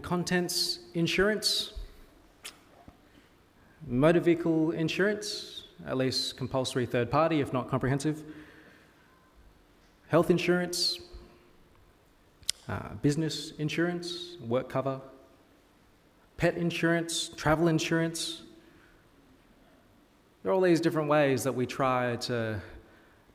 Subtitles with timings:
[0.00, 1.72] contents insurance,
[3.86, 8.22] motor vehicle insurance, at least compulsory third party, if not comprehensive,
[10.08, 10.98] health insurance,
[12.68, 15.00] uh, business insurance, work cover,
[16.36, 18.42] pet insurance, travel insurance.
[20.42, 22.60] There are all these different ways that we try to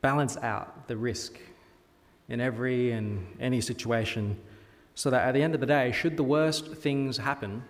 [0.01, 1.37] balance out the risk
[2.29, 4.37] in every and any situation
[4.95, 7.63] so that at the end of the day, should the worst things happen,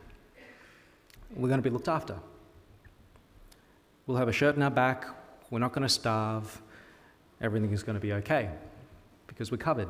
[1.35, 2.17] we're going to be looked after.
[4.05, 5.05] We'll have a shirt on our back,
[5.49, 6.61] we're not going to starve,
[7.41, 8.49] everything is going to be okay
[9.27, 9.87] because we're covered.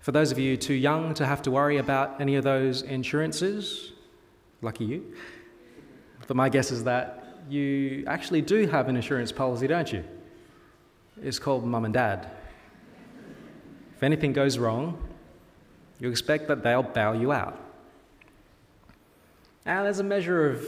[0.00, 3.92] For those of you too young to have to worry about any of those insurances,
[4.60, 5.14] lucky you.
[6.26, 10.04] But my guess is that you actually do have an insurance policy, don't you?
[11.22, 12.30] It's called mum and dad.
[13.96, 14.98] If anything goes wrong,
[16.04, 17.58] you expect that they'll bail you out.
[19.64, 20.62] And there's a measure of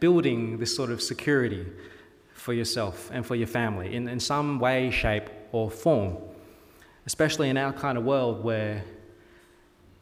[0.00, 1.66] building this sort of security
[2.32, 6.16] for yourself and for your family in, in some way, shape, or form,
[7.04, 8.82] especially in our kind of world where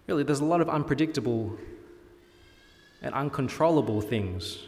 [0.06, 1.58] really there's a lot of unpredictable
[3.02, 4.58] and uncontrollable things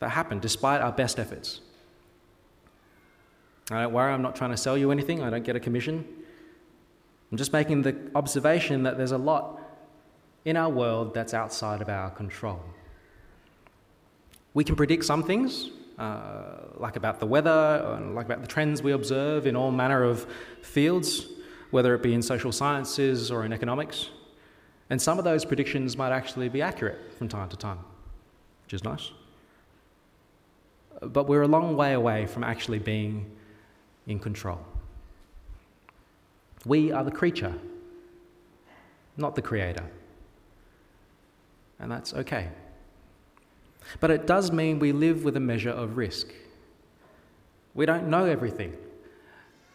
[0.00, 1.60] that happen despite our best efforts.
[3.70, 6.23] I don't worry, I'm not trying to sell you anything, I don't get a commission.
[7.34, 9.60] I'm just making the observation that there's a lot
[10.44, 12.62] in our world that's outside of our control.
[14.54, 18.92] We can predict some things, uh, like about the weather, like about the trends we
[18.92, 20.28] observe in all manner of
[20.62, 21.26] fields,
[21.72, 24.10] whether it be in social sciences or in economics.
[24.88, 27.80] And some of those predictions might actually be accurate from time to time,
[28.62, 29.10] which is nice.
[31.02, 33.28] But we're a long way away from actually being
[34.06, 34.60] in control.
[36.64, 37.54] We are the creature,
[39.16, 39.84] not the creator.
[41.78, 42.48] And that's okay.
[44.00, 46.28] But it does mean we live with a measure of risk.
[47.74, 48.74] We don't know everything.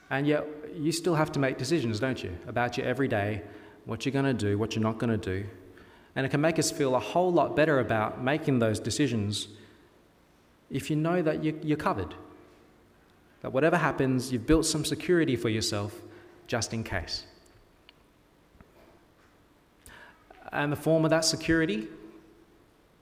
[0.09, 3.43] And yet, you still have to make decisions, don't you, about your everyday,
[3.85, 5.47] what you're going to do, what you're not going to do.
[6.15, 9.47] And it can make us feel a whole lot better about making those decisions
[10.71, 12.15] if you know that you're covered.
[13.41, 16.01] That whatever happens, you've built some security for yourself
[16.49, 17.25] just in case.
[20.51, 21.87] And the form of that security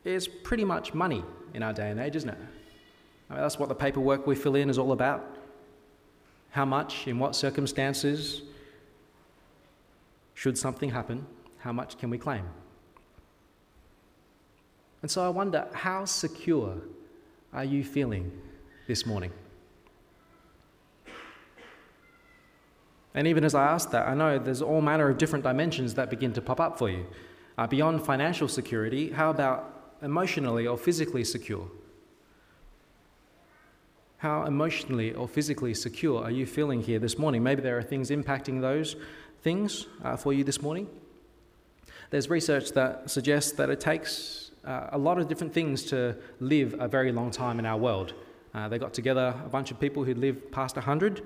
[0.03, 2.37] is pretty much money in our day and age, isn't it?
[3.29, 5.37] I mean, that's what the paperwork we fill in is all about.
[6.49, 8.41] How much, in what circumstances,
[10.33, 11.25] should something happen,
[11.59, 12.43] how much can we claim?
[15.01, 16.75] And so I wonder, how secure
[17.53, 18.29] are you feeling
[18.87, 19.31] this morning?
[23.17, 26.11] And even as I ask that, I know there's all manner of different dimensions that
[26.11, 27.07] begin to pop up for you.
[27.57, 31.67] Uh, beyond financial security, how about emotionally or physically secure?
[34.19, 37.41] How emotionally or physically secure are you feeling here this morning?
[37.41, 38.95] Maybe there are things impacting those
[39.41, 40.87] things uh, for you this morning.
[42.11, 46.75] There's research that suggests that it takes uh, a lot of different things to live
[46.77, 48.13] a very long time in our world.
[48.53, 51.23] Uh, they got together a bunch of people who lived past 100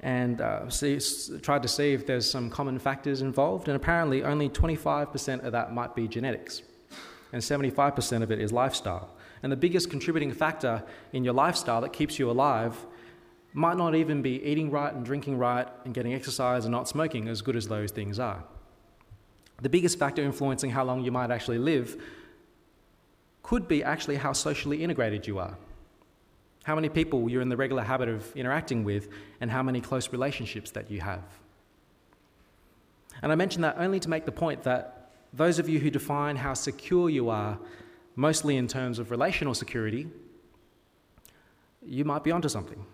[0.00, 0.98] and uh, see,
[1.40, 5.74] tried to see if there's some common factors involved, and apparently only 25% of that
[5.74, 6.62] might be genetics
[7.32, 9.10] and 75% of it is lifestyle.
[9.42, 12.76] And the biggest contributing factor in your lifestyle that keeps you alive
[13.52, 17.28] might not even be eating right and drinking right and getting exercise and not smoking,
[17.28, 18.44] as good as those things are.
[19.62, 22.00] The biggest factor influencing how long you might actually live
[23.42, 25.56] could be actually how socially integrated you are.
[26.70, 29.08] How many people you're in the regular habit of interacting with,
[29.40, 31.24] and how many close relationships that you have.
[33.22, 36.36] And I mention that only to make the point that those of you who define
[36.36, 37.58] how secure you are,
[38.14, 40.06] mostly in terms of relational security,
[41.84, 42.86] you might be onto something.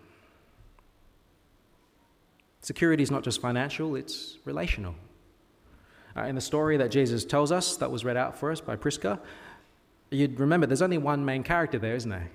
[2.61, 4.95] Security is not just financial, it's relational.
[6.15, 8.75] Uh, in the story that Jesus tells us, that was read out for us by
[8.75, 9.19] Prisca,
[10.09, 12.31] you'd remember there's only one main character there, isn't there?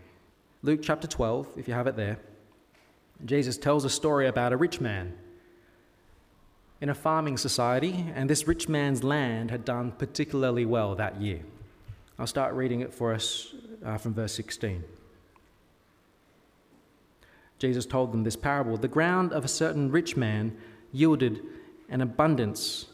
[0.65, 2.19] Luke chapter 12, if you have it there.
[3.25, 5.13] Jesus tells a story about a rich man
[6.81, 11.41] in a farming society, and this rich man's land had done particularly well that year.
[12.17, 13.53] I'll start reading it for us
[13.85, 14.85] uh, from verse 16.
[17.59, 20.57] Jesus told them this parable The ground of a certain rich man
[20.93, 21.41] yielded
[21.89, 22.87] an abundance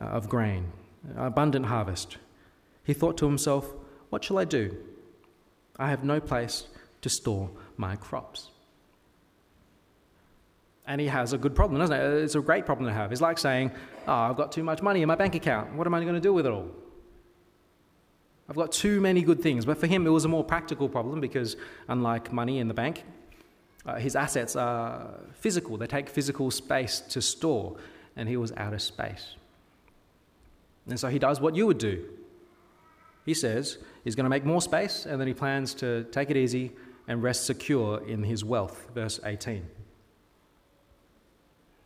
[0.00, 0.70] uh, of grain,
[1.16, 2.16] abundant harvest.
[2.84, 3.72] He thought to himself,
[4.10, 4.76] What shall I do?
[5.78, 6.66] I have no place
[7.02, 8.48] to store my crops.
[10.86, 12.22] And he has a good problem, doesn't it?
[12.22, 13.12] It's a great problem to have.
[13.12, 13.70] It's like saying,
[14.06, 15.74] Oh, I've got too much money in my bank account.
[15.74, 16.70] What am I going to do with it all?
[18.48, 19.66] I've got too many good things.
[19.66, 21.56] But for him, it was a more practical problem because,
[21.88, 23.04] unlike money in the bank,
[23.84, 25.76] uh, his assets are physical.
[25.76, 27.76] They take physical space to store,
[28.16, 29.36] and he was out of space.
[30.88, 32.06] And so he does what you would do.
[33.28, 36.36] He says he's going to make more space, and then he plans to take it
[36.38, 36.72] easy
[37.06, 38.88] and rest secure in his wealth.
[38.94, 39.68] Verse 18.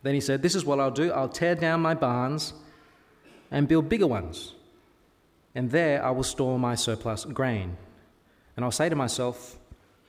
[0.04, 2.54] Then he said, This is what I'll do I'll tear down my barns
[3.50, 4.54] and build bigger ones,
[5.52, 7.76] and there I will store my surplus grain.
[8.56, 9.58] And I'll say to myself,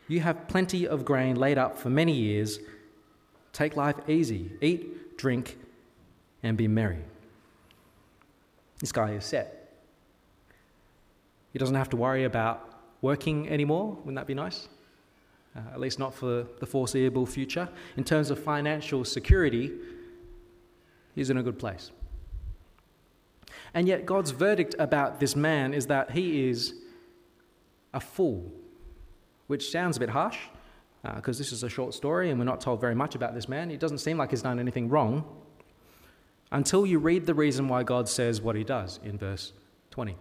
[0.08, 2.60] You have plenty of grain laid up for many years.
[3.54, 5.58] Take life easy, eat, drink,
[6.44, 7.04] and be merry.
[8.80, 9.63] This guy is set.
[11.54, 12.70] He doesn't have to worry about
[13.02, 13.94] working anymore.
[14.04, 14.68] Wouldn't that be nice?
[15.56, 17.70] uh, at least not for the foreseeable future.
[17.98, 19.72] In terms of financial security,
[21.16, 21.92] he's in a good place.
[23.74, 26.76] And yet, God's verdict about this man is that he is
[27.94, 28.52] a fool,
[29.48, 30.38] which sounds a bit harsh
[31.16, 33.50] because uh, this is a short story and we're not told very much about this
[33.50, 33.70] man.
[33.70, 35.26] It doesn't seem like he's done anything wrong
[36.52, 39.52] until you read the reason why God says what he does in verse
[39.92, 40.16] 20.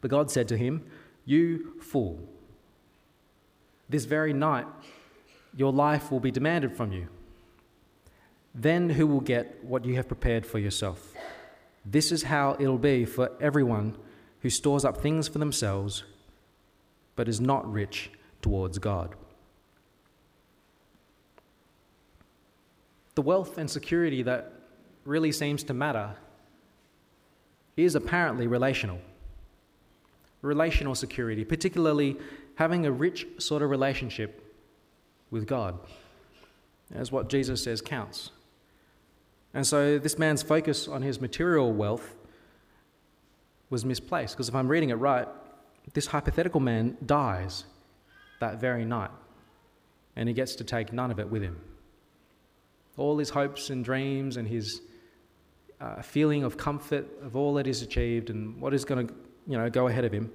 [0.00, 0.84] But God said to him,
[1.24, 2.18] You fool.
[3.88, 4.66] This very night,
[5.56, 7.08] your life will be demanded from you.
[8.54, 11.14] Then who will get what you have prepared for yourself?
[11.84, 13.96] This is how it'll be for everyone
[14.40, 16.04] who stores up things for themselves
[17.16, 18.10] but is not rich
[18.40, 19.14] towards God.
[23.14, 24.52] The wealth and security that
[25.04, 26.16] really seems to matter
[27.76, 29.00] is apparently relational.
[30.42, 32.16] Relational security, particularly
[32.54, 34.42] having a rich sort of relationship
[35.30, 35.78] with God,
[36.94, 38.30] as what Jesus says counts.
[39.52, 42.14] And so this man's focus on his material wealth
[43.68, 45.28] was misplaced, because if I'm reading it right,
[45.92, 47.64] this hypothetical man dies
[48.40, 49.10] that very night,
[50.16, 51.60] and he gets to take none of it with him.
[52.96, 54.80] All his hopes and dreams and his
[55.80, 59.14] uh, feeling of comfort of all that is achieved and what is going to
[59.46, 60.30] you know, go ahead of him,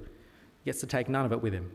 [0.66, 1.72] gets to take none of it with him.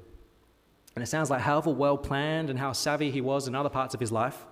[0.94, 3.94] And it sounds like however well planned and how savvy he was in other parts
[3.94, 4.46] of his life,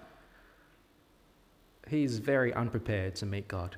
[1.89, 3.77] he's very unprepared to meet God.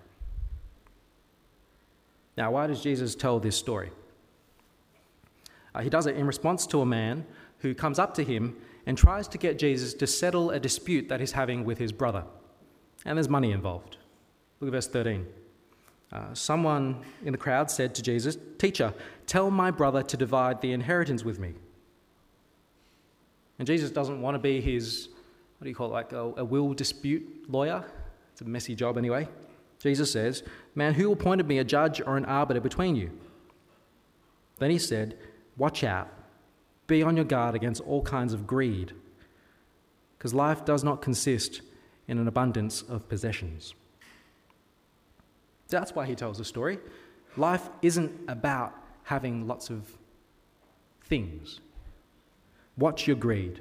[2.37, 3.91] Now, why does Jesus tell this story?
[5.75, 7.27] Uh, he does it in response to a man
[7.59, 8.57] who comes up to him
[8.87, 12.25] and tries to get Jesus to settle a dispute that he's having with his brother.
[13.05, 13.99] And there's money involved.
[14.61, 15.27] Look at verse 13.
[16.13, 18.93] Uh, someone in the crowd said to Jesus, Teacher,
[19.27, 21.55] tell my brother to divide the inheritance with me.
[23.59, 25.09] And Jesus doesn't want to be his,
[25.59, 27.85] what do you call it, like a, a will dispute lawyer.
[28.33, 29.29] It's a messy job anyway.
[29.79, 30.43] Jesus says,
[30.75, 33.11] Man, who appointed me a judge or an arbiter between you?
[34.59, 35.17] Then he said,
[35.57, 36.09] Watch out.
[36.87, 38.93] Be on your guard against all kinds of greed,
[40.19, 41.63] because life does not consist
[42.09, 43.75] in an abundance of possessions.
[45.71, 46.79] That's why he tells the story.
[47.37, 48.75] Life isn't about
[49.05, 49.87] having lots of
[51.05, 51.61] things.
[52.77, 53.61] Watch your greed.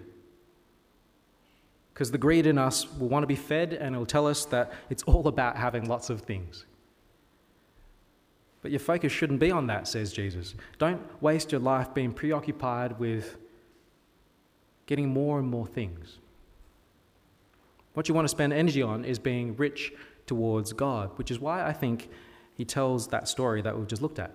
[1.94, 4.72] Because the greed in us will want to be fed and it'll tell us that
[4.90, 6.66] it's all about having lots of things.
[8.62, 10.56] But your focus shouldn't be on that, says Jesus.
[10.78, 13.38] Don't waste your life being preoccupied with
[14.86, 16.20] getting more and more things.
[17.94, 19.94] What you want to spend energy on is being rich
[20.30, 22.08] towards God, which is why I think
[22.54, 24.32] he tells that story that we've just looked at.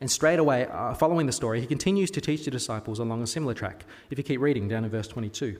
[0.00, 3.26] And straight away, uh, following the story, he continues to teach the disciples along a
[3.26, 3.84] similar track.
[4.08, 5.58] If you keep reading down in verse 22.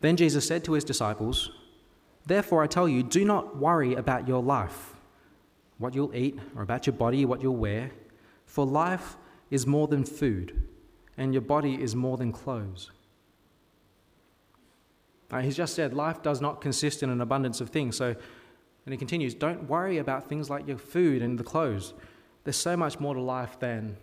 [0.00, 1.50] Then Jesus said to his disciples,
[2.24, 4.94] Therefore I tell you, do not worry about your life,
[5.76, 7.90] what you'll eat, or about your body, what you'll wear.
[8.46, 9.16] For life
[9.50, 10.62] is more than food,
[11.18, 12.90] and your body is more than clothes.
[15.30, 17.96] Uh, he's just said life does not consist in an abundance of things.
[17.96, 21.94] So, and he continues, don't worry about things like your food and the clothes.
[22.44, 23.96] There's so much more to life than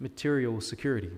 [0.00, 1.10] material security.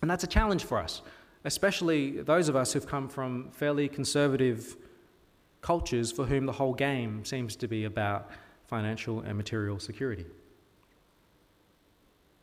[0.00, 1.02] And that's a challenge for us,
[1.44, 4.76] especially those of us who've come from fairly conservative
[5.60, 8.30] cultures for whom the whole game seems to be about
[8.68, 10.24] financial and material security.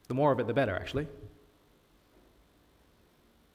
[0.09, 1.07] The more of it, the better, actually.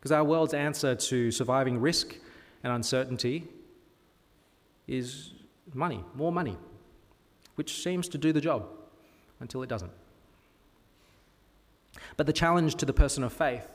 [0.00, 2.16] Because our world's answer to surviving risk
[2.64, 3.46] and uncertainty
[4.88, 5.34] is
[5.74, 6.56] money, more money,
[7.54, 8.66] which seems to do the job
[9.40, 9.92] until it doesn't.
[12.16, 13.70] But the challenge to the person of faith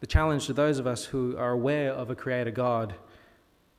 [0.00, 2.92] The challenge to those of us who are aware of a creator God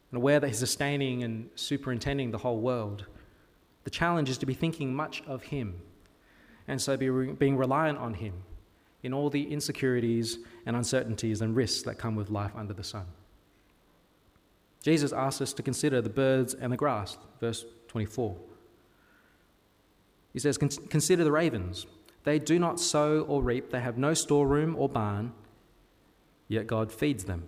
[0.10, 3.08] and aware that He's sustaining and superintending the whole world,
[3.84, 5.82] the challenge is to be thinking much of Him
[6.66, 8.36] and so be re- being reliant on Him
[9.04, 13.06] in all the insecurities and uncertainties and risks that come with life under the sun.
[14.82, 18.36] Jesus asks us to consider the birds and the grass, verse 24.
[20.34, 21.86] He says, Consider the ravens.
[22.24, 25.34] They do not sow or reap, they have no storeroom or barn,
[26.48, 27.44] yet God feeds them.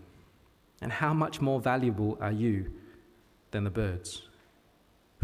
[0.81, 2.71] And how much more valuable are you
[3.51, 4.23] than the birds?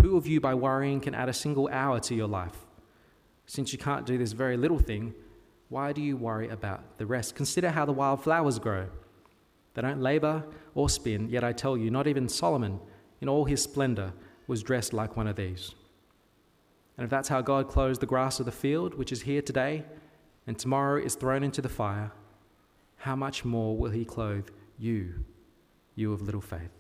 [0.02, 2.66] Who of you, by worrying, can add a single hour to your life?
[3.46, 5.14] Since you can't do this very little thing,
[5.72, 7.34] why do you worry about the rest?
[7.34, 8.88] Consider how the wild flowers grow.
[9.74, 10.44] They don't labor
[10.76, 12.78] or spin, yet I tell you, not even Solomon,
[13.22, 14.12] in all his splendor,
[14.48, 15.74] was dressed like one of these.
[16.98, 19.86] And if that's how God clothes the grass of the field, which is here today
[20.46, 22.12] and tomorrow is thrown into the fire,
[22.98, 25.24] how much more will He clothe you,
[25.96, 26.78] you of little faith?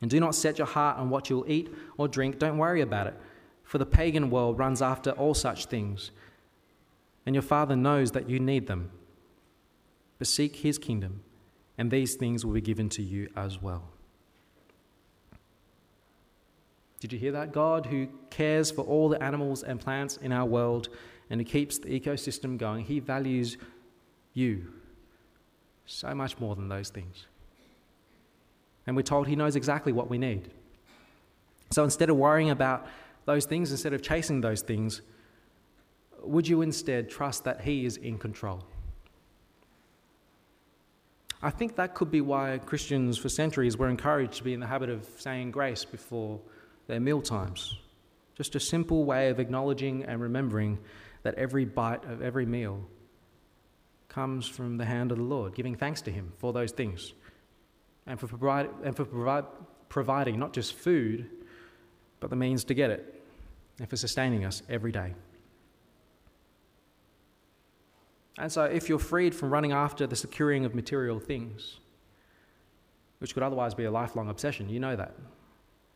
[0.00, 2.38] And do not set your heart on what you'll eat or drink.
[2.38, 3.14] Don't worry about it,
[3.64, 6.12] for the pagan world runs after all such things.
[7.26, 8.90] And your Father knows that you need them.
[10.18, 11.22] But seek His kingdom,
[11.78, 13.84] and these things will be given to you as well.
[17.00, 17.52] Did you hear that?
[17.52, 20.88] God, who cares for all the animals and plants in our world
[21.28, 23.58] and who keeps the ecosystem going, He values
[24.32, 24.72] you
[25.86, 27.26] so much more than those things.
[28.86, 30.50] And we're told He knows exactly what we need.
[31.70, 32.86] So instead of worrying about
[33.26, 35.02] those things, instead of chasing those things,
[36.28, 38.64] would you instead trust that He is in control?
[41.42, 44.66] I think that could be why Christians for centuries were encouraged to be in the
[44.66, 46.40] habit of saying grace before
[46.86, 47.76] their meal times.
[48.34, 50.78] Just a simple way of acknowledging and remembering
[51.22, 52.80] that every bite of every meal
[54.08, 57.12] comes from the hand of the Lord, giving thanks to Him for those things
[58.06, 59.44] and for, provide, and for provide,
[59.88, 61.28] providing not just food,
[62.20, 63.22] but the means to get it
[63.78, 65.14] and for sustaining us every day.
[68.38, 71.78] And so, if you're freed from running after the securing of material things,
[73.18, 75.14] which could otherwise be a lifelong obsession, you know that.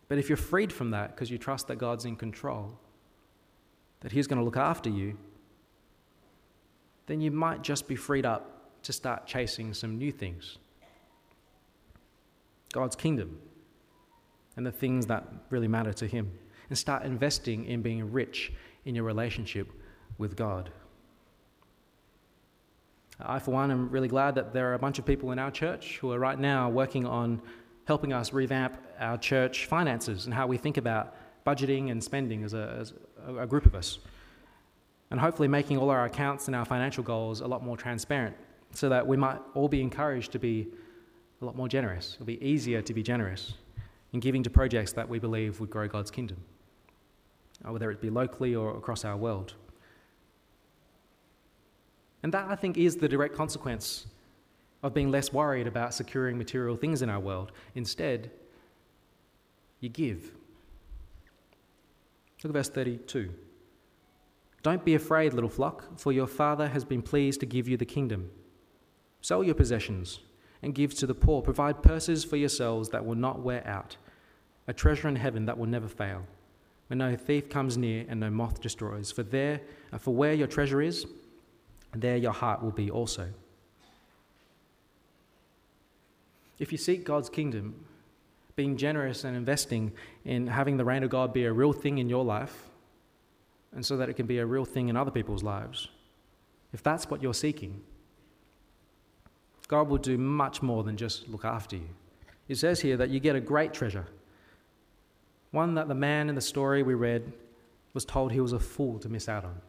[0.09, 2.79] But if you're freed from that because you trust that God's in control,
[4.01, 5.19] that He's going to look after you,
[7.07, 10.59] then you might just be freed up to start chasing some new things
[12.73, 13.41] God's kingdom
[14.57, 16.31] and the things that really matter to Him,
[16.69, 18.53] and start investing in being rich
[18.85, 19.71] in your relationship
[20.19, 20.71] with God.
[23.21, 25.51] I, for one, am really glad that there are a bunch of people in our
[25.51, 27.43] church who are right now working on
[27.85, 32.55] helping us revamp our church finances and how we think about budgeting and spending as
[32.55, 32.93] a, as
[33.39, 33.99] a group of us.
[35.11, 38.37] And hopefully, making all our accounts and our financial goals a lot more transparent
[38.73, 40.69] so that we might all be encouraged to be
[41.41, 42.15] a lot more generous.
[42.15, 43.55] It'll be easier to be generous
[44.13, 46.39] in giving to projects that we believe would grow God's kingdom,
[47.67, 49.55] uh, whether it be locally or across our world.
[52.23, 54.07] And that, I think, is the direct consequence
[54.83, 57.53] of being less worried about securing material things in our world.
[57.75, 58.31] Instead,
[59.81, 60.33] you give.
[62.43, 63.31] Look at verse 32.
[64.63, 67.85] Don't be afraid, little flock, for your Father has been pleased to give you the
[67.85, 68.31] kingdom.
[69.21, 70.21] Sell your possessions
[70.63, 71.43] and give to the poor.
[71.43, 73.97] Provide purses for yourselves that will not wear out,
[74.67, 76.25] a treasure in heaven that will never fail,
[76.89, 79.13] where no thief comes near and no moth destroys.
[79.13, 79.61] For there,
[79.99, 81.07] for where your treasure is,
[81.95, 83.29] there your heart will be also.
[86.59, 87.85] If you seek God's kingdom,
[88.57, 89.93] being generous and investing
[90.25, 92.69] in having the reign of God be a real thing in your life,
[93.73, 95.89] and so that it can be a real thing in other people's lives,
[96.73, 97.81] if that's what you're seeking,
[99.69, 101.89] God will do much more than just look after you.
[102.49, 104.07] It says here that you get a great treasure,
[105.51, 107.33] one that the man in the story we read
[107.95, 109.61] was told he was a fool to miss out on.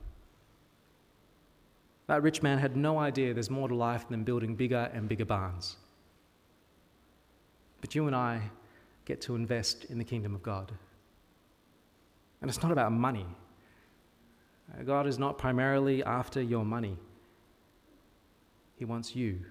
[2.09, 5.25] That rich man had no idea there's more to life than building bigger and bigger
[5.25, 5.77] barns.
[7.81, 8.41] But you and I
[9.05, 10.71] get to invest in the kingdom of God.
[12.41, 13.27] And it's not about money.
[14.87, 16.97] God is not primarily after your money,
[18.79, 19.41] He wants you.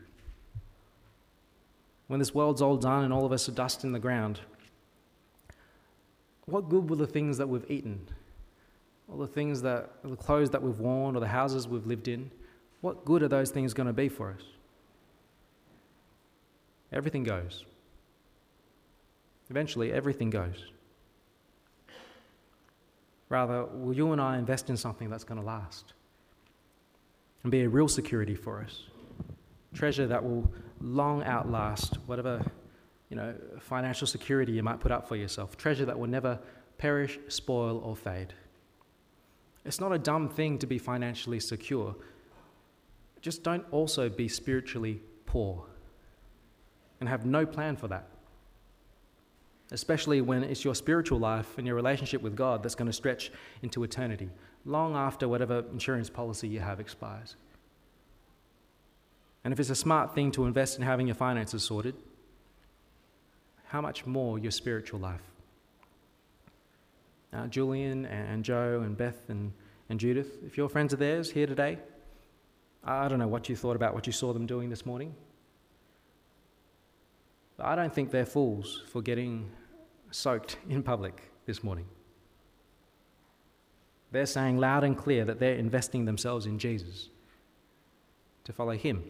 [2.09, 4.41] When this world's all done and all of us are dust in the ground,
[6.47, 8.09] what good will the things that we've eaten,
[9.09, 12.33] all the things that, the clothes that we've worn, or the houses we've lived in,
[12.81, 14.43] what good are those things going to be for us?
[16.93, 17.65] Everything goes.
[19.51, 20.65] Eventually, everything goes.
[23.29, 25.93] Rather, will you and I invest in something that's going to last
[27.43, 28.85] and be a real security for us?
[29.75, 32.45] treasure that will long outlast whatever
[33.11, 36.39] you know, financial security you might put up for yourself, treasure that will never
[36.77, 38.35] perish, spoil, or fade.
[39.65, 41.95] It's not a dumb thing to be financially secure.
[43.29, 45.67] Just don't also be spiritually poor
[46.99, 48.09] and have no plan for that.
[49.71, 53.31] Especially when it's your spiritual life and your relationship with God that's going to stretch
[53.61, 54.31] into eternity,
[54.65, 57.37] long after whatever insurance policy you have expires.
[59.45, 61.97] And if it's a smart thing to invest in having your finances sorted,
[63.67, 65.21] how much more your spiritual life?
[67.35, 69.53] Uh, Julian and Joe and Beth and,
[69.91, 71.77] and Judith, if your friends are theirs here today,
[72.89, 75.15] I don't know what you thought about what you saw them doing this morning.
[77.59, 79.51] But I don't think they're fools for getting
[80.11, 81.85] soaked in public this morning.
[84.11, 87.11] They're saying loud and clear that they're investing themselves in Jesus
[88.45, 89.05] to follow Him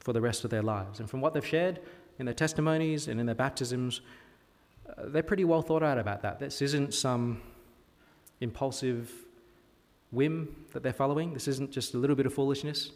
[0.00, 0.98] for the rest of their lives.
[0.98, 1.78] And from what they've shared,
[2.18, 4.00] in their testimonies and in their baptisms,
[4.88, 6.40] uh, they're pretty well thought out about that.
[6.40, 7.40] This isn't some
[8.40, 9.12] impulsive
[10.10, 11.32] whim that they're following.
[11.32, 12.90] This isn't just a little bit of foolishness.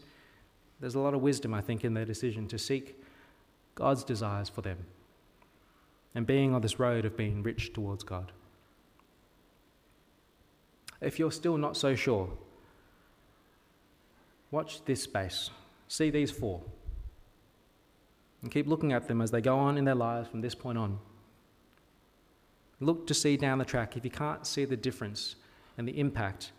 [0.81, 3.03] There's a lot of wisdom, I think, in their decision to seek
[3.75, 4.79] God's desires for them
[6.15, 8.33] and being on this road of being rich towards God.
[11.01, 12.31] If you're still not so sure,
[14.51, 15.51] watch this space.
[15.89, 16.63] See these four.
[18.43, 20.79] And keep looking at them as they go on in their lives from this point
[20.79, 20.99] on.
[22.81, 25.37] Look to see down the track if you can't see the difference
[25.77, 26.53] and the impact,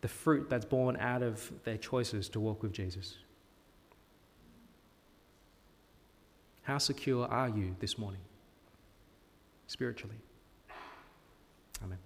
[0.00, 3.16] the fruit that's born out of their choices to walk with Jesus.
[6.62, 8.20] How secure are you this morning,
[9.66, 10.16] spiritually?
[11.82, 11.98] Amen.